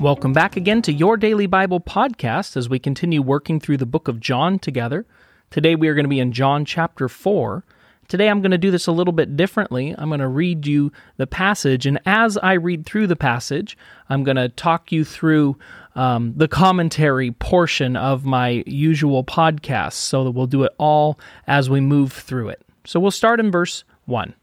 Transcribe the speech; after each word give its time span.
Welcome 0.00 0.34
back 0.34 0.58
again 0.58 0.82
to 0.82 0.92
your 0.92 1.16
daily 1.16 1.46
Bible 1.46 1.80
podcast 1.80 2.54
as 2.58 2.68
we 2.68 2.78
continue 2.78 3.22
working 3.22 3.58
through 3.58 3.78
the 3.78 3.86
book 3.86 4.08
of 4.08 4.20
John 4.20 4.58
together. 4.58 5.06
Today 5.50 5.74
we 5.74 5.88
are 5.88 5.94
going 5.94 6.04
to 6.04 6.10
be 6.10 6.20
in 6.20 6.32
John 6.32 6.66
chapter 6.66 7.08
4. 7.08 7.64
Today 8.06 8.28
I'm 8.28 8.42
going 8.42 8.50
to 8.50 8.58
do 8.58 8.70
this 8.70 8.86
a 8.86 8.92
little 8.92 9.14
bit 9.14 9.38
differently. 9.38 9.94
I'm 9.96 10.08
going 10.08 10.20
to 10.20 10.28
read 10.28 10.66
you 10.66 10.92
the 11.16 11.26
passage, 11.26 11.86
and 11.86 11.98
as 12.04 12.36
I 12.36 12.52
read 12.52 12.84
through 12.84 13.06
the 13.06 13.16
passage, 13.16 13.78
I'm 14.10 14.22
going 14.22 14.36
to 14.36 14.50
talk 14.50 14.92
you 14.92 15.02
through 15.02 15.56
um, 15.94 16.34
the 16.36 16.46
commentary 16.46 17.30
portion 17.30 17.96
of 17.96 18.26
my 18.26 18.64
usual 18.66 19.24
podcast 19.24 19.94
so 19.94 20.24
that 20.24 20.32
we'll 20.32 20.46
do 20.46 20.64
it 20.64 20.74
all 20.76 21.18
as 21.46 21.70
we 21.70 21.80
move 21.80 22.12
through 22.12 22.50
it. 22.50 22.60
So 22.84 23.00
we'll 23.00 23.10
start 23.10 23.40
in 23.40 23.50
verse 23.50 23.82
1. 24.04 24.34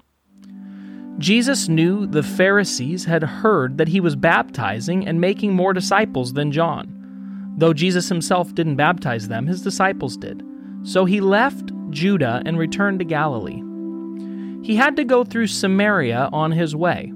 Jesus 1.24 1.70
knew 1.70 2.06
the 2.06 2.22
Pharisees 2.22 3.06
had 3.06 3.24
heard 3.24 3.78
that 3.78 3.88
he 3.88 4.02
was 4.02 4.14
baptizing 4.14 5.08
and 5.08 5.22
making 5.22 5.54
more 5.54 5.72
disciples 5.72 6.34
than 6.34 6.52
John. 6.52 7.54
Though 7.58 7.72
Jesus 7.72 8.10
himself 8.10 8.54
didn't 8.54 8.76
baptize 8.76 9.30
them, 9.30 9.48
his 9.48 9.62
disciples 9.62 10.18
did. 10.18 10.44
So 10.84 11.06
he 11.06 11.22
left 11.22 11.72
Judah 11.92 12.44
and 12.46 12.60
returned 12.60 13.00
to 13.00 13.06
Galilee. 13.06 13.64
He 14.68 14.76
had 14.76 14.98
to 14.98 15.06
go 15.06 15.24
through 15.24 15.48
Samaria 15.48 16.28
on 16.34 16.52
his 16.52 16.76
way. 16.76 17.14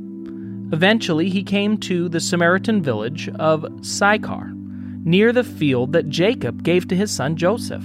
Eventually, 0.71 1.29
he 1.29 1.43
came 1.43 1.77
to 1.79 2.07
the 2.07 2.21
Samaritan 2.21 2.81
village 2.81 3.27
of 3.39 3.65
Sychar, 3.81 4.53
near 5.03 5.33
the 5.33 5.43
field 5.43 5.91
that 5.91 6.07
Jacob 6.07 6.63
gave 6.63 6.87
to 6.87 6.95
his 6.95 7.11
son 7.11 7.35
Joseph. 7.35 7.83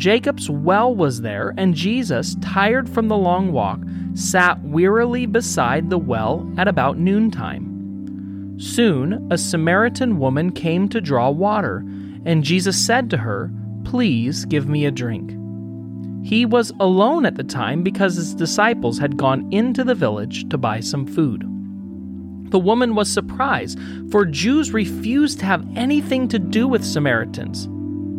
Jacob's 0.00 0.48
well 0.48 0.94
was 0.94 1.20
there, 1.20 1.52
and 1.58 1.74
Jesus, 1.74 2.34
tired 2.40 2.88
from 2.88 3.08
the 3.08 3.18
long 3.18 3.52
walk, 3.52 3.80
sat 4.14 4.58
wearily 4.64 5.26
beside 5.26 5.90
the 5.90 5.98
well 5.98 6.50
at 6.56 6.66
about 6.66 6.96
noontime. 6.96 8.56
Soon 8.58 9.28
a 9.30 9.36
Samaritan 9.36 10.18
woman 10.18 10.52
came 10.52 10.88
to 10.88 11.02
draw 11.02 11.28
water, 11.28 11.84
and 12.24 12.42
Jesus 12.42 12.82
said 12.82 13.10
to 13.10 13.18
her, 13.18 13.52
Please 13.84 14.46
give 14.46 14.66
me 14.66 14.86
a 14.86 14.90
drink. 14.90 15.36
He 16.26 16.46
was 16.46 16.72
alone 16.80 17.26
at 17.26 17.34
the 17.34 17.44
time 17.44 17.82
because 17.82 18.14
his 18.14 18.32
disciples 18.34 18.98
had 18.98 19.18
gone 19.18 19.52
into 19.52 19.84
the 19.84 19.94
village 19.94 20.48
to 20.48 20.56
buy 20.56 20.80
some 20.80 21.06
food. 21.06 21.42
The 22.50 22.58
woman 22.58 22.94
was 22.94 23.12
surprised, 23.12 23.78
for 24.10 24.24
Jews 24.24 24.72
refused 24.72 25.40
to 25.40 25.46
have 25.46 25.66
anything 25.76 26.26
to 26.28 26.38
do 26.38 26.66
with 26.66 26.86
Samaritans. 26.86 27.68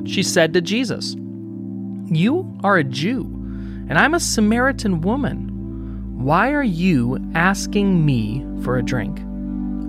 She 0.07 0.21
said 0.21 0.53
to 0.53 0.61
Jesus, 0.61 1.16
You 2.11 2.59
are 2.61 2.77
a 2.77 2.83
Jew, 2.83 3.21
and 3.87 3.97
I'm 3.97 4.13
a 4.13 4.19
Samaritan 4.19 4.99
woman. 4.99 6.21
Why 6.21 6.51
are 6.51 6.61
you 6.61 7.17
asking 7.35 8.05
me 8.05 8.45
for 8.63 8.77
a 8.77 8.83
drink? 8.83 9.17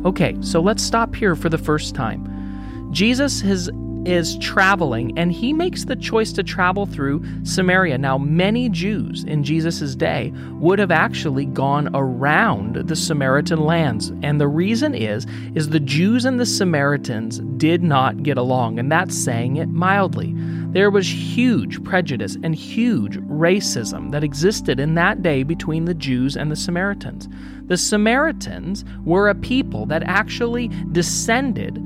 Okay, 0.06 0.36
so 0.40 0.60
let's 0.60 0.84
stop 0.84 1.16
here 1.16 1.34
for 1.34 1.48
the 1.48 1.58
first 1.58 1.96
time. 1.96 2.88
Jesus 2.92 3.40
has 3.40 3.70
is 4.06 4.38
traveling 4.38 5.16
and 5.18 5.32
he 5.32 5.52
makes 5.52 5.84
the 5.84 5.96
choice 5.96 6.32
to 6.32 6.42
travel 6.42 6.86
through 6.86 7.24
Samaria. 7.44 7.98
Now, 7.98 8.18
many 8.18 8.68
Jews 8.68 9.24
in 9.24 9.44
Jesus' 9.44 9.94
day 9.94 10.32
would 10.52 10.78
have 10.78 10.90
actually 10.90 11.46
gone 11.46 11.90
around 11.94 12.76
the 12.76 12.96
Samaritan 12.96 13.60
lands. 13.60 14.12
And 14.22 14.40
the 14.40 14.48
reason 14.48 14.94
is 14.94 15.26
is 15.54 15.68
the 15.68 15.80
Jews 15.80 16.24
and 16.24 16.38
the 16.40 16.46
Samaritans 16.46 17.40
did 17.56 17.82
not 17.82 18.22
get 18.22 18.38
along, 18.38 18.78
and 18.78 18.90
that's 18.90 19.16
saying 19.16 19.56
it 19.56 19.68
mildly. 19.68 20.34
There 20.72 20.90
was 20.90 21.06
huge 21.06 21.84
prejudice 21.84 22.38
and 22.42 22.54
huge 22.54 23.18
racism 23.18 24.10
that 24.12 24.24
existed 24.24 24.80
in 24.80 24.94
that 24.94 25.22
day 25.22 25.42
between 25.42 25.84
the 25.84 25.92
Jews 25.94 26.34
and 26.34 26.50
the 26.50 26.56
Samaritans. 26.56 27.28
The 27.66 27.76
Samaritans 27.76 28.84
were 29.04 29.28
a 29.28 29.34
people 29.34 29.84
that 29.86 30.02
actually 30.04 30.68
descended 30.92 31.78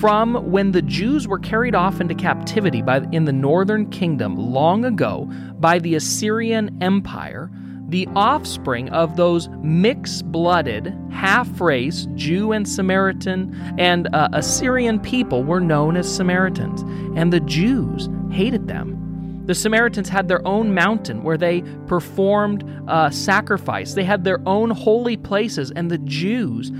from 0.00 0.34
when 0.50 0.72
the 0.72 0.82
Jews 0.82 1.28
were 1.28 1.38
carried 1.38 1.74
off 1.74 2.00
into 2.00 2.14
captivity 2.14 2.82
by, 2.82 3.06
in 3.12 3.24
the 3.24 3.32
northern 3.32 3.88
kingdom 3.90 4.36
long 4.36 4.84
ago 4.84 5.30
by 5.58 5.78
the 5.78 5.94
Assyrian 5.94 6.76
Empire, 6.82 7.50
the 7.88 8.06
offspring 8.14 8.90
of 8.90 9.16
those 9.16 9.48
mixed 9.62 10.30
blooded, 10.30 10.94
half 11.10 11.60
race 11.60 12.06
Jew 12.14 12.52
and 12.52 12.68
Samaritan 12.68 13.54
and 13.78 14.14
uh, 14.14 14.28
Assyrian 14.32 15.00
people 15.00 15.42
were 15.42 15.60
known 15.60 15.96
as 15.96 16.12
Samaritans, 16.14 16.82
and 17.16 17.32
the 17.32 17.40
Jews 17.40 18.08
hated 18.30 18.68
them. 18.68 18.98
The 19.46 19.54
Samaritans 19.54 20.10
had 20.10 20.28
their 20.28 20.46
own 20.46 20.74
mountain 20.74 21.22
where 21.22 21.38
they 21.38 21.62
performed 21.86 22.62
uh, 22.86 23.08
sacrifice. 23.08 23.94
They 23.94 24.04
had 24.04 24.22
their 24.22 24.40
own 24.46 24.68
holy 24.68 25.16
places, 25.16 25.70
and 25.70 25.90
the 25.90 25.96
Jews 25.96 26.70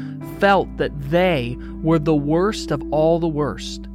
felt 0.41 0.77
that 0.77 0.93
they 1.11 1.57
were 1.83 1.99
the 1.99 2.15
worst 2.15 2.71
of 2.71 2.83
all 2.93 3.19
the 3.19 3.29
worst. 3.29 3.89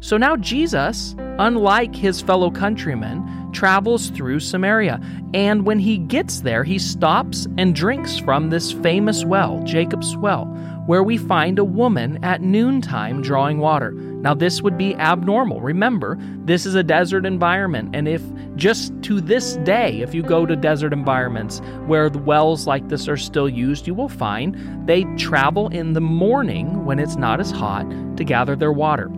So 0.00 0.16
now 0.16 0.36
Jesus, 0.36 1.16
unlike 1.38 1.94
his 1.94 2.20
fellow 2.20 2.50
countrymen, 2.50 3.50
travels 3.52 4.10
through 4.10 4.40
Samaria. 4.40 5.00
And 5.34 5.66
when 5.66 5.78
he 5.78 5.98
gets 5.98 6.40
there, 6.40 6.62
he 6.62 6.78
stops 6.78 7.46
and 7.58 7.74
drinks 7.74 8.18
from 8.18 8.50
this 8.50 8.72
famous 8.72 9.24
well, 9.24 9.62
Jacob's 9.64 10.16
well, 10.16 10.46
where 10.88 11.02
we 11.02 11.18
find 11.18 11.58
a 11.58 11.64
woman 11.64 12.18
at 12.24 12.40
noontime 12.40 13.20
drawing 13.20 13.58
water. 13.58 13.92
Now, 13.92 14.32
this 14.32 14.62
would 14.62 14.78
be 14.78 14.94
abnormal. 14.94 15.60
Remember, 15.60 16.16
this 16.46 16.64
is 16.64 16.74
a 16.74 16.82
desert 16.82 17.26
environment. 17.26 17.94
And 17.94 18.08
if 18.08 18.22
just 18.56 18.94
to 19.02 19.20
this 19.20 19.56
day, 19.56 20.00
if 20.00 20.14
you 20.14 20.22
go 20.22 20.46
to 20.46 20.56
desert 20.56 20.94
environments 20.94 21.58
where 21.84 22.08
the 22.08 22.18
wells 22.18 22.66
like 22.66 22.88
this 22.88 23.06
are 23.06 23.18
still 23.18 23.50
used, 23.50 23.86
you 23.86 23.92
will 23.92 24.08
find 24.08 24.56
they 24.88 25.04
travel 25.16 25.68
in 25.68 25.92
the 25.92 26.00
morning 26.00 26.86
when 26.86 26.98
it's 26.98 27.16
not 27.16 27.38
as 27.38 27.50
hot 27.50 27.84
to 28.16 28.24
gather 28.24 28.56
their 28.56 28.72
water. 28.72 29.10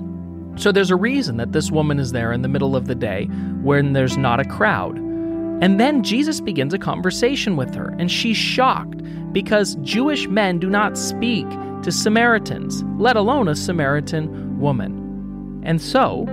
So 0.57 0.73
there's 0.73 0.91
a 0.91 0.97
reason 0.97 1.37
that 1.37 1.53
this 1.53 1.71
woman 1.71 2.01
is 2.01 2.11
there 2.11 2.33
in 2.33 2.43
the 2.43 2.49
middle 2.49 2.75
of 2.75 2.89
the 2.89 2.97
day 2.97 3.27
when 3.63 3.93
there's 3.93 4.17
not 4.17 4.41
a 4.41 4.45
crowd. 4.45 4.99
And 4.99 5.79
then 5.79 6.03
Jesus 6.03 6.41
begins 6.41 6.75
a 6.75 6.79
conversation 6.79 7.55
with 7.57 7.75
her, 7.77 7.95
and 7.99 8.11
she's 8.11 8.37
shocked 8.37 9.03
because 9.33 9.77
Jewish 9.77 10.29
men 10.29 10.59
do 10.59 10.69
not 10.69 10.99
speak 10.99 11.47
to 11.83 11.93
Samaritans, 11.93 12.83
let 12.99 13.17
alone 13.17 13.49
a 13.49 13.57
Samaritan 13.57 14.59
woman. 14.61 15.63
And 15.65 15.81
so, 15.81 16.27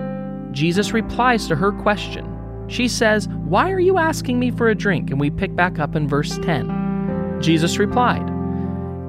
Jesus 0.51 0.91
replies 0.91 1.47
to 1.47 1.55
her 1.55 1.71
question. 1.71 2.33
She 2.67 2.87
says, 2.87 3.27
Why 3.27 3.71
are 3.71 3.79
you 3.79 3.97
asking 3.97 4.39
me 4.39 4.51
for 4.51 4.69
a 4.69 4.75
drink? 4.75 5.09
And 5.09 5.19
we 5.19 5.29
pick 5.29 5.55
back 5.55 5.79
up 5.79 5.95
in 5.95 6.07
verse 6.07 6.37
10. 6.39 7.39
Jesus 7.41 7.77
replied, 7.77 8.27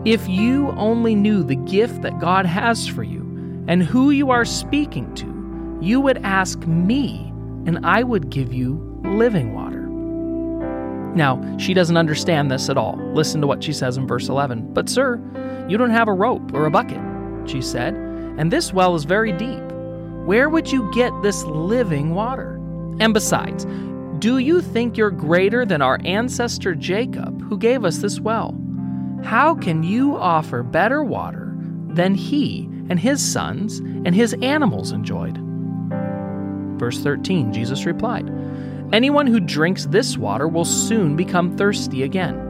If 0.04 0.28
you 0.28 0.71
only 0.77 1.15
knew 1.15 1.43
the 1.43 1.56
gift 1.56 2.03
that 2.03 2.21
God 2.21 2.47
has 2.47 2.87
for 2.87 3.03
you 3.03 3.22
and 3.66 3.82
who 3.82 4.10
you 4.10 4.31
are 4.31 4.44
speaking 4.44 5.12
to, 5.16 5.78
you 5.81 6.00
would 6.00 6.19
ask 6.19 6.59
me, 6.66 7.32
and 7.66 7.84
I 7.84 8.03
would 8.03 8.31
give 8.31 8.53
you 8.53 9.00
living 9.04 9.54
water. 9.54 9.78
Now, 11.19 11.59
she 11.59 11.75
doesn't 11.75 11.97
understand 11.97 12.49
this 12.49 12.71
at 12.71 12.79
all. 12.79 12.97
Listen 13.12 13.41
to 13.41 13.49
what 13.49 13.65
she 13.65 13.73
says 13.73 13.97
in 13.97 14.06
verse 14.06 14.29
11. 14.29 14.73
But, 14.73 14.89
sir, 14.89 15.21
you 15.69 15.77
don't 15.77 15.91
have 15.91 16.06
a 16.06 16.12
rope 16.12 16.55
or 16.55 16.67
a 16.67 16.71
bucket, 16.71 17.01
she 17.45 17.61
said, 17.61 17.95
and 17.95 18.53
this 18.53 18.73
well 18.73 18.95
is 18.95 19.03
very 19.03 19.33
deep. 19.33 19.65
Where 20.25 20.49
would 20.49 20.71
you 20.71 20.89
get 20.95 21.11
this 21.21 21.43
living 21.43 22.15
water? 22.15 22.55
And 23.01 23.12
besides, 23.12 23.67
do 24.21 24.39
you 24.39 24.62
think 24.62 24.97
you're 24.97 25.11
greater 25.11 25.67
than 25.67 25.83
our 25.83 25.99
ancestor 26.05 26.77
Jacob, 26.77 27.43
who 27.43 27.59
gave 27.59 27.84
us 27.84 27.99
this 27.99 28.21
well? 28.21 28.57
How 29.25 29.57
can 29.57 29.83
you 29.83 30.17
offer 30.17 30.62
better 30.62 31.03
water 31.03 31.53
than 31.89 32.15
he 32.15 32.69
and 32.89 33.01
his 33.01 33.21
sons 33.21 33.81
and 33.81 34.15
his 34.15 34.34
animals 34.34 34.93
enjoyed? 34.93 35.37
Verse 36.78 37.01
13 37.01 37.53
Jesus 37.53 37.87
replied, 37.87 38.31
Anyone 38.93 39.26
who 39.26 39.38
drinks 39.38 39.84
this 39.87 40.16
water 40.16 40.49
will 40.49 40.65
soon 40.65 41.15
become 41.15 41.56
thirsty 41.56 42.04
again. 42.04 42.44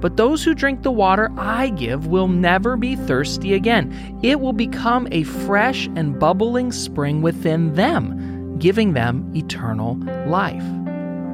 But 0.00 0.16
those 0.16 0.42
who 0.42 0.54
drink 0.54 0.82
the 0.82 0.90
water 0.90 1.30
I 1.36 1.68
give 1.68 2.06
will 2.06 2.26
never 2.26 2.76
be 2.76 2.96
thirsty 2.96 3.54
again. 3.54 4.18
It 4.22 4.40
will 4.40 4.52
become 4.52 5.06
a 5.12 5.22
fresh 5.22 5.86
and 5.94 6.18
bubbling 6.18 6.72
spring 6.72 7.22
within 7.22 7.74
them, 7.74 8.58
giving 8.58 8.94
them 8.94 9.30
eternal 9.36 9.96
life. 10.26 10.64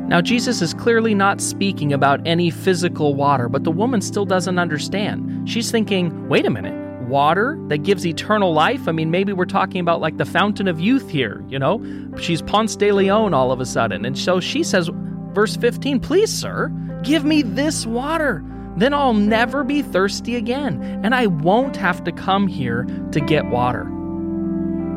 Now, 0.09 0.21
Jesus 0.21 0.63
is 0.63 0.75
clearly 0.75 1.15
not 1.15 1.41
speaking 1.41 1.93
about 1.93 2.25
any 2.27 2.51
physical 2.51 3.15
water, 3.15 3.49
but 3.49 3.65
the 3.65 3.71
woman 3.71 4.01
still 4.01 4.25
doesn't 4.25 4.59
understand. 4.59 5.49
She's 5.49 5.71
thinking, 5.71 6.29
wait 6.29 6.47
a 6.47 6.51
minute, 6.51 6.86
water 7.09 7.59
that 7.69 7.79
gives 7.79 8.07
eternal 8.07 8.53
life? 8.53 8.89
I 8.89 8.93
mean, 8.93 9.11
maybe 9.11 9.33
we're 9.33 9.45
talking 9.45 9.81
about 9.81 10.01
like 10.01 10.17
the 10.17 10.25
fountain 10.25 10.69
of 10.69 10.81
youth 10.81 11.09
here, 11.09 11.45
you 11.49 11.59
know? 11.59 11.83
She's 12.21 12.43
Ponce 12.43 12.77
de 12.77 12.93
Leon 12.93 13.35
all 13.35 13.53
of 13.53 13.61
a 13.61 13.67
sudden. 13.67 14.05
And 14.05 14.19
so 14.19 14.41
she 14.41 14.63
says, 14.63 14.91
verse 15.33 15.57
15, 15.57 16.01
please, 16.01 16.33
sir, 16.33 16.69
give 17.03 17.25
me 17.25 17.43
this 17.43 17.87
water 17.87 18.45
then 18.77 18.93
I'll 18.93 19.15
never 19.15 19.65
be 19.65 19.81
thirsty 19.81 20.37
again, 20.37 21.01
and 21.03 21.15
I 21.15 21.27
won't 21.27 21.77
have 21.77 22.05
to 22.05 22.13
come 22.13 22.47
here 22.47 22.87
to 23.13 23.21
get 23.21 23.47
water. 23.47 23.87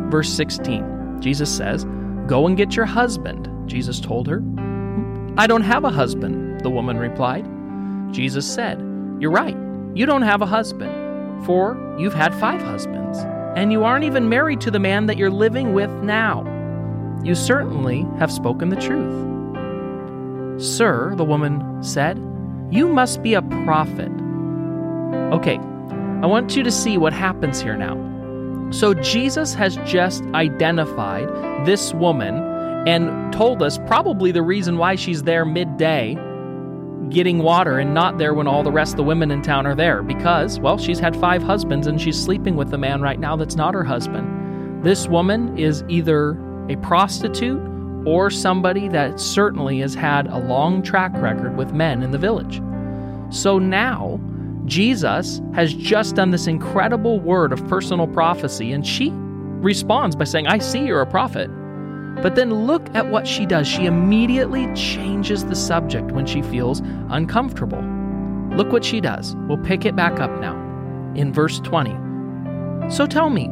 Verse 0.09 0.29
16, 0.29 1.21
Jesus 1.21 1.49
says, 1.55 1.85
Go 2.27 2.45
and 2.45 2.57
get 2.57 2.75
your 2.75 2.85
husband, 2.85 3.47
Jesus 3.69 4.01
told 4.01 4.27
her. 4.27 4.43
I 5.37 5.47
don't 5.47 5.61
have 5.61 5.85
a 5.85 5.89
husband, 5.89 6.59
the 6.59 6.69
woman 6.69 6.97
replied. 6.97 7.47
Jesus 8.11 8.45
said, 8.45 8.79
You're 9.19 9.31
right, 9.31 9.55
you 9.95 10.05
don't 10.05 10.23
have 10.23 10.41
a 10.41 10.45
husband, 10.45 10.91
for 11.45 11.77
you've 11.97 12.13
had 12.13 12.33
five 12.35 12.61
husbands, 12.61 13.19
and 13.55 13.71
you 13.71 13.83
aren't 13.83 14.05
even 14.05 14.29
married 14.29 14.61
to 14.61 14.71
the 14.71 14.79
man 14.79 15.05
that 15.07 15.17
you're 15.17 15.29
living 15.29 15.73
with 15.73 15.91
now. 16.03 16.43
You 17.23 17.35
certainly 17.35 18.07
have 18.17 18.31
spoken 18.31 18.69
the 18.69 18.75
truth. 18.75 19.27
Sir, 20.61 21.13
the 21.15 21.25
woman 21.25 21.83
said, 21.83 22.17
you 22.71 22.87
must 22.87 23.23
be 23.23 23.33
a 23.33 23.41
prophet. 23.41 24.11
Okay, 25.33 25.57
I 26.21 26.27
want 26.27 26.55
you 26.55 26.63
to 26.63 26.71
see 26.71 26.97
what 26.97 27.13
happens 27.13 27.59
here 27.59 27.75
now. 27.75 27.97
So, 28.71 28.93
Jesus 28.93 29.55
has 29.55 29.77
just 29.77 30.23
identified 30.35 31.27
this 31.65 31.93
woman 31.95 32.35
and 32.87 33.33
told 33.33 33.63
us 33.63 33.79
probably 33.79 34.31
the 34.31 34.43
reason 34.43 34.77
why 34.77 34.95
she's 34.95 35.23
there 35.23 35.43
midday 35.45 36.15
getting 37.09 37.39
water 37.39 37.79
and 37.79 37.93
not 37.93 38.17
there 38.17 38.33
when 38.33 38.47
all 38.47 38.63
the 38.63 38.71
rest 38.71 38.93
of 38.93 38.97
the 38.97 39.03
women 39.03 39.31
in 39.31 39.41
town 39.41 39.65
are 39.65 39.75
there 39.75 40.03
because, 40.03 40.59
well, 40.59 40.77
she's 40.77 40.99
had 40.99 41.15
five 41.15 41.41
husbands 41.41 41.87
and 41.87 41.99
she's 41.99 42.21
sleeping 42.21 42.55
with 42.55 42.73
a 42.73 42.77
man 42.77 43.01
right 43.01 43.19
now 43.19 43.35
that's 43.35 43.55
not 43.55 43.73
her 43.73 43.83
husband. 43.83 44.83
This 44.83 45.07
woman 45.07 45.57
is 45.57 45.83
either 45.89 46.31
a 46.69 46.75
prostitute 46.77 47.61
or 48.05 48.29
somebody 48.29 48.87
that 48.89 49.19
certainly 49.19 49.79
has 49.79 49.93
had 49.93 50.27
a 50.27 50.37
long 50.37 50.81
track 50.81 51.11
record 51.15 51.57
with 51.57 51.73
men 51.73 52.01
in 52.01 52.11
the 52.11 52.17
village. 52.17 52.61
So 53.29 53.59
now, 53.59 54.19
Jesus 54.65 55.41
has 55.53 55.73
just 55.73 56.15
done 56.15 56.31
this 56.31 56.47
incredible 56.47 57.19
word 57.19 57.51
of 57.51 57.67
personal 57.67 58.07
prophecy, 58.07 58.71
and 58.71 58.85
she 58.85 59.11
responds 59.11 60.15
by 60.15 60.25
saying, 60.25 60.47
I 60.47 60.59
see 60.59 60.85
you're 60.85 61.01
a 61.01 61.07
prophet. 61.07 61.49
But 62.21 62.35
then 62.35 62.65
look 62.65 62.93
at 62.95 63.09
what 63.09 63.27
she 63.27 63.45
does. 63.45 63.67
She 63.67 63.85
immediately 63.85 64.73
changes 64.73 65.45
the 65.45 65.55
subject 65.55 66.11
when 66.11 66.25
she 66.25 66.41
feels 66.41 66.81
uncomfortable. 67.09 67.81
Look 68.57 68.71
what 68.71 68.83
she 68.83 68.99
does. 68.99 69.35
We'll 69.47 69.57
pick 69.57 69.85
it 69.85 69.95
back 69.95 70.19
up 70.19 70.31
now 70.41 70.55
in 71.15 71.31
verse 71.31 71.59
20. 71.59 71.91
So 72.91 73.05
tell 73.05 73.29
me, 73.29 73.47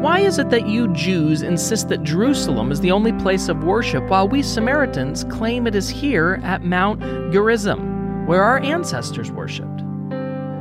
why 0.00 0.20
is 0.20 0.38
it 0.38 0.50
that 0.50 0.66
you 0.66 0.88
Jews 0.92 1.42
insist 1.42 1.88
that 1.88 2.02
Jerusalem 2.02 2.70
is 2.70 2.80
the 2.80 2.90
only 2.90 3.12
place 3.12 3.48
of 3.48 3.64
worship, 3.64 4.04
while 4.08 4.28
we 4.28 4.42
Samaritans 4.42 5.24
claim 5.24 5.66
it 5.66 5.74
is 5.74 5.88
here 5.88 6.40
at 6.42 6.62
Mount 6.62 7.00
Gerizim, 7.32 8.26
where 8.26 8.42
our 8.42 8.58
ancestors 8.58 9.30
worshipped? 9.30 9.83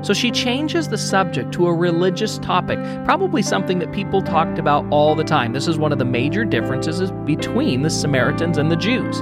So 0.03 0.13
she 0.13 0.31
changes 0.31 0.89
the 0.89 0.97
subject 0.97 1.53
to 1.53 1.67
a 1.67 1.73
religious 1.73 2.37
topic, 2.39 2.77
probably 3.05 3.41
something 3.41 3.79
that 3.79 3.93
people 3.93 4.21
talked 4.21 4.59
about 4.59 4.85
all 4.91 5.15
the 5.15 5.23
time. 5.23 5.53
This 5.53 5.65
is 5.65 5.77
one 5.77 5.93
of 5.93 5.97
the 5.97 6.05
major 6.05 6.43
differences 6.43 7.09
between 7.25 7.83
the 7.83 7.89
Samaritans 7.89 8.57
and 8.57 8.69
the 8.69 8.75
Jews. 8.75 9.19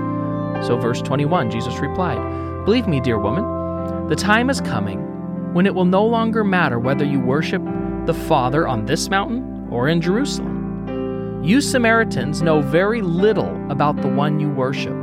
So, 0.66 0.78
verse 0.82 1.00
21, 1.04 1.52
Jesus 1.52 1.78
replied, 1.78 2.18
Believe 2.66 2.88
me, 2.88 3.00
dear 3.00 3.20
woman, 3.20 4.08
the 4.08 4.16
time 4.16 4.50
is 4.50 4.60
coming 4.60 5.54
when 5.54 5.68
it 5.68 5.76
will 5.76 5.86
no 5.86 6.04
longer 6.04 6.44
matter 6.44 6.80
whether 6.80 7.06
you 7.06 7.20
worship 7.20 7.62
the 8.08 8.14
Father 8.14 8.68
on 8.68 8.86
this 8.86 9.08
mountain 9.08 9.68
or 9.70 9.88
in 9.88 10.02
Jerusalem. 10.02 11.44
You 11.44 11.62
Samaritans 11.62 12.42
know 12.42 12.60
very 12.62 13.04
little 13.04 13.56
about 13.72 14.02
the 14.02 14.08
one 14.08 14.40
you 14.40 14.50
worship, 14.50 14.96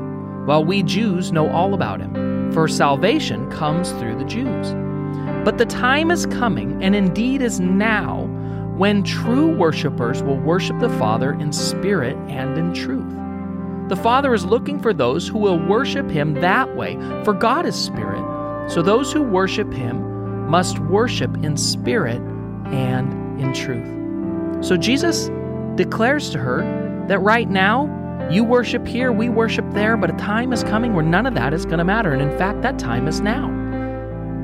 while 0.44 0.64
we 0.64 0.82
Jews 0.82 1.30
know 1.30 1.48
all 1.50 1.74
about 1.74 2.00
him, 2.00 2.52
for 2.52 2.66
salvation 2.66 3.48
comes 3.50 3.92
through 3.92 4.18
the 4.18 4.24
Jews. 4.24 4.74
But 5.44 5.58
the 5.58 5.66
time 5.66 6.10
is 6.10 6.26
coming, 6.26 6.82
and 6.82 6.94
indeed 6.94 7.42
is 7.42 7.60
now, 7.60 8.24
when 8.76 9.02
true 9.02 9.56
worshippers 9.56 10.22
will 10.22 10.38
worship 10.38 10.78
the 10.78 10.88
Father 10.90 11.32
in 11.32 11.52
spirit 11.52 12.16
and 12.28 12.56
in 12.56 12.72
truth. 12.72 13.12
The 13.88 13.96
Father 13.96 14.34
is 14.34 14.44
looking 14.44 14.78
for 14.78 14.92
those 14.92 15.26
who 15.26 15.38
will 15.38 15.58
worship 15.58 16.10
him 16.10 16.34
that 16.34 16.76
way, 16.76 16.94
for 17.24 17.32
God 17.32 17.66
is 17.66 17.74
spirit. 17.74 18.22
So 18.70 18.82
those 18.82 19.12
who 19.12 19.22
worship 19.22 19.72
him 19.72 20.48
must 20.48 20.78
worship 20.78 21.34
in 21.38 21.56
spirit 21.56 22.20
and 22.66 23.40
in 23.40 23.52
truth. 23.54 24.64
So 24.64 24.76
Jesus 24.76 25.30
declares 25.76 26.30
to 26.30 26.38
her 26.38 27.04
that 27.08 27.18
right 27.20 27.48
now, 27.48 27.94
you 28.30 28.44
worship 28.44 28.86
here, 28.86 29.10
we 29.10 29.28
worship 29.30 29.64
there, 29.72 29.96
but 29.96 30.10
a 30.10 30.16
time 30.18 30.52
is 30.52 30.62
coming 30.62 30.92
where 30.92 31.04
none 31.04 31.24
of 31.24 31.34
that 31.34 31.54
is 31.54 31.64
going 31.64 31.78
to 31.78 31.84
matter. 31.84 32.12
And 32.12 32.20
in 32.20 32.36
fact, 32.36 32.60
that 32.62 32.78
time 32.78 33.08
is 33.08 33.20
now, 33.20 33.48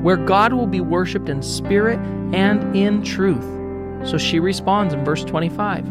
where 0.05 0.17
God 0.17 0.53
will 0.53 0.67
be 0.67 0.81
worshiped 0.81 1.29
in 1.29 1.41
spirit 1.41 1.97
and 2.31 2.75
in 2.75 3.01
truth. 3.01 3.43
So 4.07 4.19
she 4.19 4.39
responds 4.39 4.93
in 4.93 5.03
verse 5.03 5.23
25. 5.23 5.83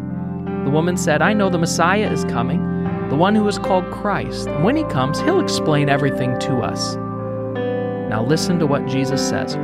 The 0.63 0.69
woman 0.69 0.95
said, 0.95 1.21
I 1.21 1.33
know 1.33 1.49
the 1.49 1.57
Messiah 1.57 2.09
is 2.09 2.23
coming, 2.23 3.09
the 3.09 3.17
one 3.17 3.35
who 3.35 3.45
is 3.49 3.59
called 3.59 3.91
Christ. 3.91 4.47
And 4.47 4.63
when 4.63 4.77
he 4.77 4.85
comes, 4.85 5.19
he'll 5.19 5.41
explain 5.41 5.89
everything 5.89 6.39
to 6.39 6.59
us. 6.59 6.95
Now 6.95 8.23
listen 8.25 8.57
to 8.59 8.65
what 8.65 8.85
Jesus 8.85 9.21
says. 9.21 9.57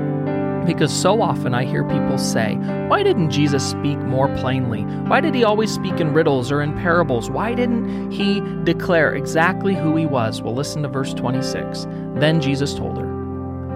Because 0.65 0.91
so 0.91 1.21
often 1.21 1.53
I 1.53 1.63
hear 1.63 1.85
people 1.85 2.17
say, 2.17 2.55
Why 2.89 3.03
didn't 3.03 3.31
Jesus 3.31 3.65
speak 3.65 3.99
more 3.99 4.27
plainly? 4.35 4.81
Why 4.81 5.21
did 5.21 5.33
he 5.33 5.45
always 5.45 5.73
speak 5.73 6.01
in 6.01 6.11
riddles 6.11 6.51
or 6.51 6.61
in 6.61 6.73
parables? 6.73 7.29
Why 7.29 7.53
didn't 7.53 8.11
he 8.11 8.41
declare 8.65 9.15
exactly 9.15 9.75
who 9.75 9.95
he 9.95 10.05
was? 10.05 10.41
Well, 10.41 10.53
listen 10.53 10.81
to 10.81 10.89
verse 10.89 11.13
26. 11.13 11.87
Then 12.15 12.41
Jesus 12.41 12.73
told 12.73 12.97
her, 12.97 13.10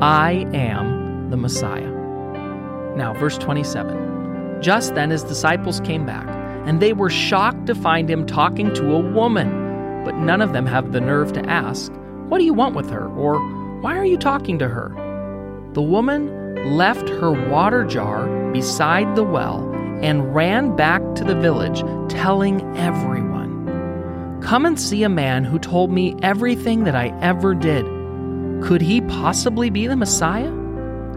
I 0.02 0.46
am 0.54 1.30
the 1.30 1.38
Messiah. 1.38 1.90
Now, 2.98 3.14
verse 3.14 3.38
27. 3.38 4.62
Just 4.62 4.94
then 4.94 5.10
his 5.10 5.24
disciples 5.24 5.80
came 5.80 6.06
back, 6.06 6.28
and 6.68 6.82
they 6.82 6.92
were 6.92 7.10
shocked 7.10 7.66
to 7.68 7.76
find 7.76 8.10
him 8.10 8.26
talking 8.26 8.74
to 8.74 8.94
a 8.94 9.00
woman. 9.00 10.04
But 10.04 10.16
none 10.16 10.42
of 10.42 10.52
them 10.52 10.66
have 10.66 10.92
the 10.92 11.00
nerve 11.00 11.32
to 11.34 11.50
ask, 11.50 11.94
What 12.28 12.40
do 12.40 12.44
you 12.44 12.54
want 12.54 12.76
with 12.76 12.90
her? 12.90 13.08
or 13.08 13.40
Why 13.80 13.98
are 13.98 14.06
you 14.06 14.18
talking 14.18 14.60
to 14.60 14.68
her? 14.68 14.90
The 15.74 15.82
woman 15.82 16.76
left 16.76 17.08
her 17.08 17.32
water 17.50 17.86
jar 17.86 18.28
beside 18.52 19.16
the 19.16 19.24
well 19.24 19.60
and 20.02 20.36
ran 20.36 20.76
back 20.76 21.02
to 21.16 21.24
the 21.24 21.36
village, 21.36 21.84
telling 22.10 22.62
everyone, 22.78 24.42
Come 24.42 24.66
and 24.66 24.80
see 24.80 25.04
a 25.04 25.10
man 25.10 25.46
who 25.46 25.58
told 25.58 25.90
me 25.90 26.18
everything 26.22 26.84
that 26.84 26.96
I 26.96 27.18
ever 27.22 27.56
did. 27.56 27.86
Could 28.66 28.82
he 28.82 29.00
possibly 29.02 29.70
be 29.70 29.86
the 29.86 29.96
Messiah? 29.96 30.52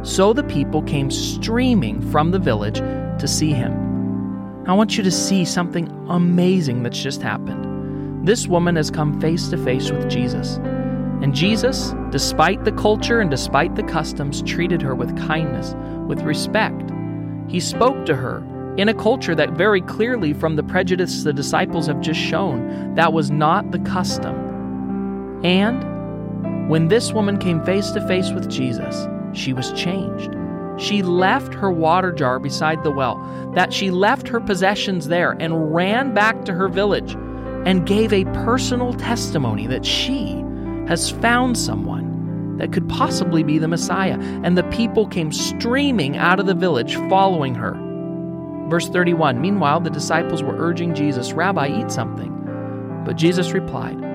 So 0.02 0.34
the 0.34 0.44
people 0.44 0.82
came 0.82 1.10
streaming 1.10 2.02
from 2.10 2.30
the 2.30 2.38
village 2.38 2.76
to 2.76 3.26
see 3.26 3.52
him. 3.52 3.72
I 4.66 4.74
want 4.74 4.98
you 4.98 5.02
to 5.02 5.10
see 5.10 5.46
something 5.46 5.88
amazing 6.10 6.82
that's 6.82 7.02
just 7.02 7.22
happened. 7.22 8.26
This 8.28 8.46
woman 8.46 8.76
has 8.76 8.90
come 8.90 9.18
face 9.18 9.48
to 9.48 9.56
face 9.56 9.90
with 9.90 10.10
Jesus. 10.10 10.56
And 11.22 11.34
Jesus, 11.34 11.94
despite 12.10 12.66
the 12.66 12.72
culture 12.72 13.20
and 13.20 13.30
despite 13.30 13.76
the 13.76 13.82
customs, 13.82 14.42
treated 14.42 14.82
her 14.82 14.94
with 14.94 15.16
kindness, 15.16 15.74
with 16.06 16.20
respect. 16.20 16.92
He 17.48 17.60
spoke 17.60 18.04
to 18.04 18.14
her 18.14 18.44
in 18.76 18.90
a 18.90 18.94
culture 18.94 19.34
that 19.34 19.52
very 19.52 19.80
clearly, 19.80 20.34
from 20.34 20.56
the 20.56 20.62
prejudice 20.62 21.22
the 21.22 21.32
disciples 21.32 21.86
have 21.86 22.02
just 22.02 22.20
shown, 22.20 22.94
that 22.94 23.14
was 23.14 23.30
not 23.30 23.70
the 23.70 23.78
custom. 23.78 24.36
And 25.42 25.97
when 26.68 26.88
this 26.88 27.12
woman 27.12 27.38
came 27.38 27.64
face 27.64 27.90
to 27.92 28.06
face 28.06 28.30
with 28.30 28.50
Jesus, 28.50 29.08
she 29.32 29.54
was 29.54 29.72
changed. 29.72 30.36
She 30.78 31.02
left 31.02 31.54
her 31.54 31.70
water 31.70 32.12
jar 32.12 32.38
beside 32.38 32.84
the 32.84 32.90
well, 32.90 33.16
that 33.54 33.72
she 33.72 33.90
left 33.90 34.28
her 34.28 34.38
possessions 34.38 35.08
there 35.08 35.32
and 35.40 35.74
ran 35.74 36.12
back 36.14 36.44
to 36.44 36.52
her 36.52 36.68
village 36.68 37.14
and 37.66 37.86
gave 37.86 38.12
a 38.12 38.24
personal 38.44 38.92
testimony 38.92 39.66
that 39.66 39.84
she 39.84 40.44
has 40.86 41.10
found 41.10 41.58
someone 41.58 42.56
that 42.58 42.72
could 42.72 42.88
possibly 42.88 43.42
be 43.42 43.58
the 43.58 43.68
Messiah. 43.68 44.18
And 44.44 44.56
the 44.58 44.64
people 44.64 45.06
came 45.06 45.32
streaming 45.32 46.16
out 46.16 46.38
of 46.38 46.46
the 46.46 46.54
village 46.54 46.96
following 47.08 47.54
her. 47.54 47.72
Verse 48.68 48.88
31 48.88 49.40
Meanwhile, 49.40 49.80
the 49.80 49.90
disciples 49.90 50.42
were 50.42 50.56
urging 50.58 50.94
Jesus, 50.94 51.32
Rabbi, 51.32 51.80
eat 51.80 51.90
something. 51.90 52.34
But 53.04 53.16
Jesus 53.16 53.52
replied, 53.52 54.07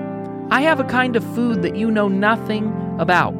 I 0.50 0.62
have 0.62 0.80
a 0.80 0.84
kind 0.84 1.16
of 1.16 1.24
food 1.34 1.62
that 1.62 1.76
you 1.76 1.90
know 1.90 2.08
nothing 2.08 2.72
about. 2.98 3.34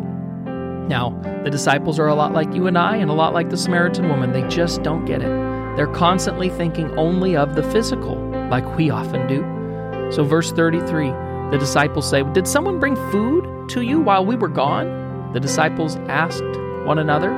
Now, 0.89 1.11
the 1.45 1.51
disciples 1.51 1.99
are 1.99 2.09
a 2.09 2.15
lot 2.15 2.33
like 2.33 2.53
you 2.55 2.67
and 2.67 2.77
I, 2.77 2.97
and 2.97 3.11
a 3.11 3.15
lot 3.15 3.33
like 3.33 3.51
the 3.51 3.57
Samaritan 3.57 4.09
woman. 4.09 4.33
They 4.33 4.47
just 4.49 4.83
don't 4.83 5.05
get 5.05 5.23
it. 5.23 5.77
They're 5.77 5.87
constantly 5.87 6.51
thinking 6.51 6.91
only 6.99 7.37
of 7.37 7.55
the 7.55 7.63
physical, 7.63 8.17
like 8.51 8.77
we 8.77 8.91
often 8.91 9.27
do. 9.27 10.13
So, 10.13 10.25
verse 10.25 10.53
33 10.53 11.13
the 11.51 11.59
disciples 11.59 12.09
say, 12.09 12.25
Did 12.33 12.49
someone 12.49 12.81
bring 12.81 12.97
food 13.13 13.69
to 13.69 13.83
you 13.83 14.01
while 14.01 14.27
we 14.27 14.35
were 14.35 14.49
gone? 14.49 15.33
The 15.35 15.41
disciples 15.41 15.95
asked 16.09 16.43
one 16.85 16.99
another. 16.99 17.31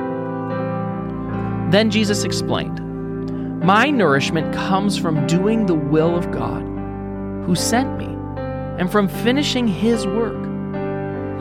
Then 1.69 1.91
Jesus 1.91 2.23
explained, 2.23 2.79
My 3.63 3.91
nourishment 3.91 4.55
comes 4.55 4.97
from 4.97 5.27
doing 5.27 5.67
the 5.67 5.75
will 5.75 6.15
of 6.15 6.31
God, 6.31 6.63
who 7.45 7.53
sent 7.53 7.97
me, 7.97 8.16
and 8.77 8.91
from 8.91 9.07
finishing 9.07 9.67
his 9.67 10.05
work. 10.05 10.35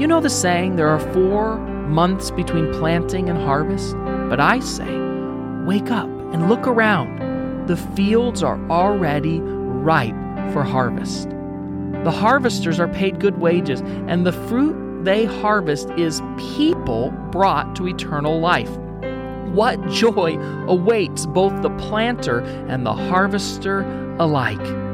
You 0.00 0.06
know 0.06 0.20
the 0.20 0.30
saying, 0.30 0.76
there 0.76 0.88
are 0.88 1.00
four 1.12 1.58
months 1.58 2.30
between 2.30 2.72
planting 2.74 3.28
and 3.28 3.38
harvest? 3.38 3.96
But 4.28 4.40
I 4.40 4.60
say, 4.60 4.98
wake 5.64 5.90
up 5.90 6.08
and 6.32 6.48
look 6.48 6.66
around. 6.66 7.66
The 7.66 7.76
fields 7.76 8.42
are 8.42 8.58
already 8.70 9.40
ripe 9.40 10.14
for 10.52 10.62
harvest. 10.62 11.30
The 12.04 12.10
harvesters 12.10 12.78
are 12.78 12.88
paid 12.88 13.20
good 13.20 13.38
wages, 13.40 13.80
and 14.06 14.26
the 14.26 14.32
fruit 14.32 15.04
they 15.04 15.24
harvest 15.24 15.90
is 15.90 16.22
people 16.56 17.10
brought 17.30 17.74
to 17.76 17.86
eternal 17.86 18.40
life. 18.40 18.70
what 19.56 19.84
joy 19.88 20.36
awaits 20.68 21.24
both 21.26 21.62
the 21.62 21.70
planter 21.70 22.40
and 22.68 22.84
the 22.84 22.92
harvester 22.92 23.80
alike. 24.18 24.85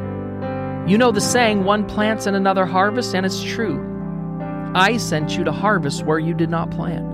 You 0.86 0.98
know 0.98 1.12
the 1.12 1.20
saying, 1.20 1.62
one 1.62 1.86
plants 1.86 2.26
and 2.26 2.34
another 2.34 2.66
harvests, 2.66 3.14
and 3.14 3.24
it's 3.24 3.40
true. 3.40 3.80
I 4.74 4.96
sent 4.96 5.36
you 5.36 5.44
to 5.44 5.52
harvest 5.52 6.04
where 6.04 6.18
you 6.18 6.34
did 6.34 6.50
not 6.50 6.72
plant. 6.72 7.06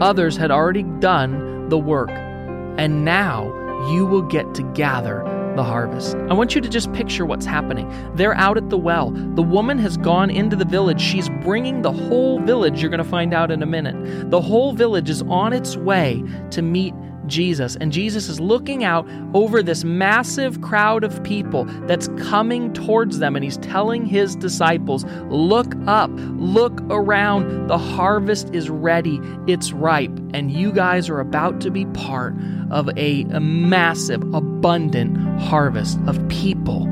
Others 0.00 0.36
had 0.36 0.52
already 0.52 0.84
done 0.84 1.68
the 1.68 1.78
work, 1.78 2.10
and 2.10 3.04
now 3.04 3.52
you 3.90 4.06
will 4.06 4.22
get 4.22 4.54
to 4.54 4.62
gather 4.74 5.24
the 5.56 5.64
harvest. 5.64 6.14
I 6.30 6.32
want 6.32 6.54
you 6.54 6.60
to 6.60 6.68
just 6.68 6.92
picture 6.92 7.26
what's 7.26 7.44
happening. 7.44 7.92
They're 8.14 8.36
out 8.36 8.56
at 8.56 8.70
the 8.70 8.78
well. 8.78 9.10
The 9.10 9.42
woman 9.42 9.78
has 9.78 9.96
gone 9.96 10.30
into 10.30 10.54
the 10.54 10.64
village. 10.64 11.00
She's 11.00 11.28
bringing 11.42 11.82
the 11.82 11.92
whole 11.92 12.38
village, 12.40 12.80
you're 12.80 12.90
going 12.90 13.02
to 13.02 13.10
find 13.10 13.34
out 13.34 13.50
in 13.50 13.64
a 13.64 13.66
minute. 13.66 14.30
The 14.30 14.40
whole 14.40 14.74
village 14.74 15.10
is 15.10 15.22
on 15.22 15.52
its 15.52 15.76
way 15.76 16.22
to 16.52 16.62
meet 16.62 16.94
Jesus. 17.26 17.76
And 17.76 17.92
Jesus 17.92 18.28
is 18.28 18.40
looking 18.40 18.84
out 18.84 19.08
over 19.34 19.62
this 19.62 19.84
massive 19.84 20.60
crowd 20.60 21.04
of 21.04 21.22
people 21.22 21.64
that's 21.86 22.08
coming 22.18 22.72
towards 22.72 23.18
them. 23.18 23.36
And 23.36 23.44
he's 23.44 23.58
telling 23.58 24.06
his 24.06 24.36
disciples, 24.36 25.04
Look 25.28 25.74
up, 25.86 26.10
look 26.14 26.80
around. 26.90 27.68
The 27.68 27.78
harvest 27.78 28.54
is 28.54 28.68
ready, 28.70 29.20
it's 29.46 29.72
ripe. 29.72 30.16
And 30.34 30.50
you 30.50 30.72
guys 30.72 31.08
are 31.08 31.20
about 31.20 31.60
to 31.62 31.70
be 31.70 31.86
part 31.86 32.34
of 32.70 32.88
a, 32.96 33.22
a 33.24 33.40
massive, 33.40 34.22
abundant 34.34 35.40
harvest 35.40 35.98
of 36.06 36.26
people 36.28 36.86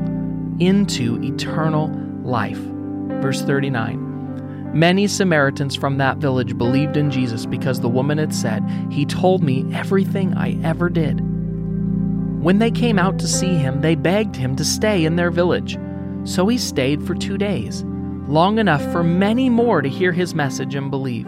into 0.59 1.21
eternal 1.23 1.89
life. 2.23 2.59
Verse 3.21 3.41
39. 3.41 4.10
Many 4.73 5.07
Samaritans 5.07 5.75
from 5.75 5.97
that 5.97 6.19
village 6.19 6.57
believed 6.57 6.95
in 6.95 7.11
Jesus 7.11 7.45
because 7.45 7.81
the 7.81 7.89
woman 7.89 8.17
had 8.17 8.33
said, 8.33 8.63
He 8.89 9.05
told 9.05 9.43
me 9.43 9.65
everything 9.73 10.33
I 10.33 10.57
ever 10.63 10.89
did. 10.89 11.19
When 12.41 12.59
they 12.59 12.71
came 12.71 12.97
out 12.97 13.19
to 13.19 13.27
see 13.27 13.55
him, 13.55 13.81
they 13.81 13.95
begged 13.95 14.37
him 14.37 14.55
to 14.55 14.63
stay 14.63 15.03
in 15.03 15.17
their 15.17 15.29
village. 15.29 15.77
So 16.23 16.47
he 16.47 16.57
stayed 16.57 17.05
for 17.05 17.15
two 17.15 17.37
days, 17.37 17.83
long 18.29 18.59
enough 18.59 18.81
for 18.93 19.03
many 19.03 19.49
more 19.49 19.81
to 19.81 19.89
hear 19.89 20.13
his 20.13 20.33
message 20.33 20.73
and 20.73 20.89
believe. 20.89 21.27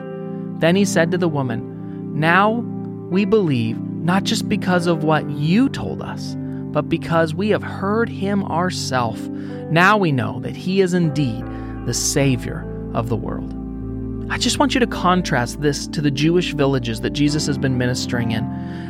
Then 0.60 0.78
he 0.78 0.86
said 0.86 1.12
to 1.12 1.18
the 1.18 1.28
woman, 1.28 2.18
Now 2.18 2.64
we 3.10 3.26
believe 3.26 3.78
not 3.78 4.24
just 4.24 4.48
because 4.48 4.88
of 4.88 5.04
what 5.04 5.30
you 5.30 5.68
told 5.68 6.02
us, 6.02 6.38
but 6.72 6.88
because 6.88 7.36
we 7.36 7.50
have 7.50 7.64
heard 7.64 8.08
him 8.08 8.46
ourselves. 8.46 9.28
Now 9.70 9.98
we 9.98 10.14
know 10.14 10.40
that 10.40 10.56
he 10.56 10.80
is 10.80 10.94
indeed 10.94 11.44
the 11.86 11.94
Savior 11.94 12.70
of 12.94 13.10
the 13.10 13.16
world. 13.16 13.54
I 14.30 14.38
just 14.38 14.58
want 14.58 14.74
you 14.74 14.80
to 14.80 14.88
contrast 14.88 15.62
this 15.62 15.86
to 15.88 16.02
the 16.02 16.10
Jewish 16.10 16.54
villages 16.54 17.02
that 17.02 17.12
Jesus 17.12 17.46
has 17.46 17.58
been 17.58 17.78
ministering 17.78 18.32
in. 18.32 18.44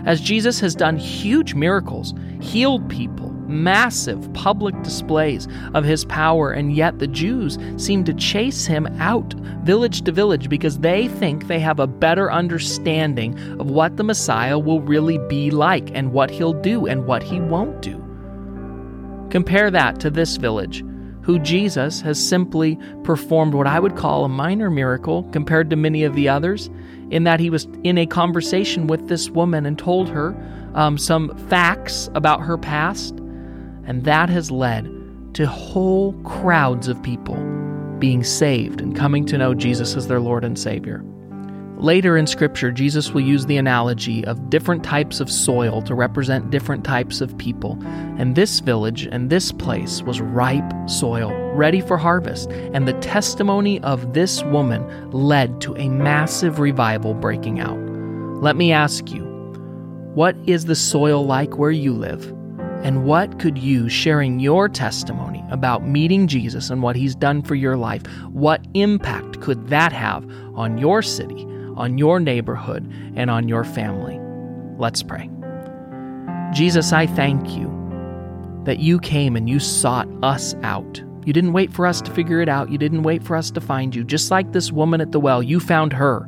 As 0.05 0.21
Jesus 0.21 0.59
has 0.59 0.75
done 0.75 0.95
huge 0.97 1.53
miracles, 1.53 2.13
healed 2.39 2.87
people, 2.89 3.31
massive 3.47 4.31
public 4.33 4.79
displays 4.83 5.47
of 5.73 5.83
his 5.83 6.05
power, 6.05 6.51
and 6.51 6.73
yet 6.73 6.99
the 6.99 7.07
Jews 7.07 7.57
seem 7.77 8.03
to 8.05 8.13
chase 8.13 8.65
him 8.65 8.87
out 8.99 9.33
village 9.63 10.03
to 10.03 10.11
village 10.11 10.49
because 10.49 10.79
they 10.79 11.07
think 11.07 11.47
they 11.47 11.59
have 11.59 11.79
a 11.79 11.87
better 11.87 12.31
understanding 12.31 13.37
of 13.59 13.71
what 13.71 13.97
the 13.97 14.03
Messiah 14.03 14.59
will 14.59 14.81
really 14.81 15.17
be 15.29 15.51
like 15.51 15.89
and 15.93 16.13
what 16.13 16.29
he'll 16.29 16.53
do 16.53 16.85
and 16.85 17.05
what 17.05 17.23
he 17.23 17.39
won't 17.39 17.81
do. 17.81 17.97
Compare 19.29 19.71
that 19.71 19.99
to 19.99 20.09
this 20.09 20.37
village 20.37 20.83
who 21.23 21.39
Jesus 21.39 22.01
has 22.01 22.25
simply 22.25 22.77
performed 23.03 23.53
what 23.53 23.67
I 23.67 23.79
would 23.79 23.95
call 23.95 24.25
a 24.25 24.29
minor 24.29 24.69
miracle 24.69 25.23
compared 25.31 25.69
to 25.69 25.75
many 25.75 26.03
of 26.03 26.15
the 26.15 26.29
others, 26.29 26.69
in 27.09 27.23
that 27.23 27.39
he 27.39 27.49
was 27.49 27.67
in 27.83 27.97
a 27.97 28.05
conversation 28.05 28.87
with 28.87 29.07
this 29.07 29.29
woman 29.29 29.65
and 29.65 29.77
told 29.79 30.09
her 30.09 30.35
um, 30.73 30.97
some 30.97 31.35
facts 31.47 32.09
about 32.15 32.41
her 32.41 32.57
past, 32.57 33.15
and 33.85 34.03
that 34.03 34.29
has 34.29 34.51
led 34.51 34.89
to 35.33 35.47
whole 35.47 36.13
crowds 36.23 36.87
of 36.87 37.01
people 37.01 37.35
being 37.99 38.23
saved 38.23 38.81
and 38.81 38.95
coming 38.95 39.25
to 39.25 39.37
know 39.37 39.53
Jesus 39.53 39.95
as 39.95 40.07
their 40.07 40.19
Lord 40.19 40.43
and 40.43 40.59
Savior. 40.59 41.03
Later 41.83 42.15
in 42.15 42.27
Scripture, 42.27 42.71
Jesus 42.71 43.11
will 43.11 43.23
use 43.23 43.45
the 43.45 43.57
analogy 43.57 44.23
of 44.23 44.49
different 44.49 44.85
types 44.85 45.19
of 45.19 45.29
soil 45.29 45.81
to 45.81 45.93
represent 45.93 46.49
different 46.49 46.85
types 46.85 47.19
of 47.19 47.37
people. 47.37 47.77
And 48.17 48.35
this 48.35 48.61
village 48.61 49.05
and 49.05 49.29
this 49.29 49.51
place 49.51 50.01
was 50.01 50.21
ripe 50.21 50.71
soil, 50.87 51.33
ready 51.53 51.81
for 51.81 51.97
harvest. 51.97 52.49
And 52.51 52.87
the 52.87 52.97
testimony 53.01 53.81
of 53.81 54.13
this 54.13 54.43
woman 54.45 55.11
led 55.11 55.59
to 55.59 55.75
a 55.75 55.89
massive 55.89 56.59
revival 56.59 57.15
breaking 57.15 57.59
out. 57.59 57.77
Let 58.41 58.55
me 58.55 58.71
ask 58.71 59.11
you 59.11 59.25
what 60.13 60.37
is 60.45 60.63
the 60.63 60.75
soil 60.75 61.25
like 61.25 61.57
where 61.57 61.69
you 61.69 61.91
live? 61.91 62.29
And 62.81 63.03
what 63.03 63.39
could 63.39 63.57
you, 63.57 63.89
sharing 63.89 64.39
your 64.39 64.69
testimony 64.69 65.43
about 65.49 65.85
meeting 65.85 66.27
Jesus 66.27 66.69
and 66.69 66.81
what 66.81 66.95
he's 66.95 67.13
done 67.13 67.41
for 67.41 67.55
your 67.55 67.75
life, 67.75 68.07
what 68.31 68.65
impact 68.73 69.41
could 69.41 69.67
that 69.67 69.91
have 69.91 70.25
on 70.55 70.77
your 70.77 71.01
city? 71.01 71.45
On 71.77 71.97
your 71.97 72.19
neighborhood, 72.19 72.89
and 73.15 73.29
on 73.29 73.47
your 73.47 73.63
family. 73.63 74.19
Let's 74.77 75.03
pray. 75.03 75.29
Jesus, 76.53 76.93
I 76.93 77.07
thank 77.07 77.51
you 77.51 77.71
that 78.65 78.79
you 78.79 78.99
came 78.99 79.35
and 79.35 79.49
you 79.49 79.59
sought 79.59 80.07
us 80.23 80.55
out. 80.63 81.01
You 81.25 81.33
didn't 81.33 81.53
wait 81.53 81.73
for 81.73 81.85
us 81.85 82.01
to 82.01 82.11
figure 82.11 82.41
it 82.41 82.49
out. 82.49 82.69
You 82.69 82.77
didn't 82.77 83.03
wait 83.03 83.23
for 83.23 83.35
us 83.35 83.49
to 83.51 83.61
find 83.61 83.95
you. 83.95 84.03
Just 84.03 84.29
like 84.29 84.51
this 84.51 84.71
woman 84.71 85.01
at 85.01 85.11
the 85.11 85.19
well, 85.19 85.41
you 85.41 85.59
found 85.59 85.93
her. 85.93 86.27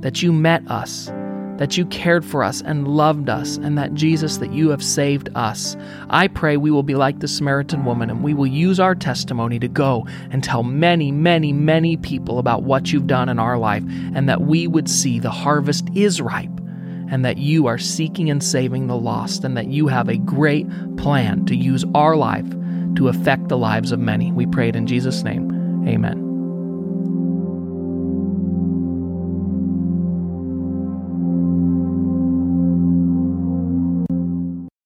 That 0.00 0.22
you 0.22 0.32
met 0.32 0.68
us 0.68 1.10
that 1.58 1.76
you 1.76 1.86
cared 1.86 2.24
for 2.24 2.42
us 2.42 2.60
and 2.62 2.88
loved 2.88 3.28
us, 3.28 3.56
and 3.58 3.76
that 3.78 3.94
Jesus, 3.94 4.38
that 4.38 4.52
you 4.52 4.70
have 4.70 4.82
saved 4.82 5.28
us. 5.34 5.76
I 6.10 6.28
pray 6.28 6.56
we 6.56 6.70
will 6.70 6.82
be 6.82 6.94
like 6.94 7.20
the 7.20 7.28
Samaritan 7.28 7.84
woman 7.84 8.10
and 8.10 8.22
we 8.22 8.34
will 8.34 8.46
use 8.46 8.80
our 8.80 8.94
testimony 8.94 9.58
to 9.58 9.68
go 9.68 10.06
and 10.30 10.42
tell 10.42 10.62
many, 10.62 11.12
many, 11.12 11.52
many 11.52 11.96
people 11.96 12.38
about 12.38 12.62
what 12.62 12.92
you've 12.92 13.06
done 13.06 13.28
in 13.28 13.38
our 13.38 13.58
life, 13.58 13.84
and 14.14 14.28
that 14.28 14.42
we 14.42 14.66
would 14.66 14.88
see 14.88 15.18
the 15.18 15.30
harvest 15.30 15.88
is 15.94 16.20
ripe, 16.20 16.50
and 17.10 17.24
that 17.24 17.38
you 17.38 17.66
are 17.66 17.78
seeking 17.78 18.30
and 18.30 18.42
saving 18.42 18.86
the 18.86 18.96
lost, 18.96 19.44
and 19.44 19.56
that 19.56 19.66
you 19.66 19.88
have 19.88 20.08
a 20.08 20.16
great 20.16 20.66
plan 20.96 21.44
to 21.46 21.54
use 21.54 21.84
our 21.94 22.16
life 22.16 22.48
to 22.96 23.08
affect 23.08 23.48
the 23.48 23.58
lives 23.58 23.92
of 23.92 23.98
many. 23.98 24.32
We 24.32 24.46
pray 24.46 24.68
it 24.68 24.76
in 24.76 24.86
Jesus' 24.86 25.22
name. 25.22 25.50
Amen. 25.86 26.21